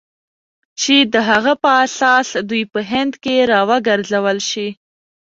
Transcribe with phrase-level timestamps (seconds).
[0.81, 4.67] چې د هغه په اساس دوی په هند کې را وګرځول شي.